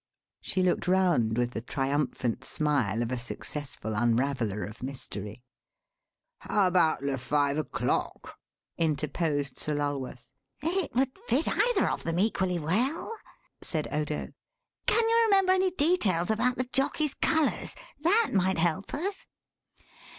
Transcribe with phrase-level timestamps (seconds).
[0.41, 5.43] She looked round with the triumphant smile of a successful unraveller of mystery.
[6.39, 8.35] "How about Le Five O'Clock?"
[8.79, 10.31] interposed Sir Lulworth.
[10.63, 13.15] "It would fit either of them equally well,"
[13.61, 14.29] said Odo;
[14.87, 17.75] "can you remember any details about the jockey's colours?
[17.99, 19.27] That might help us."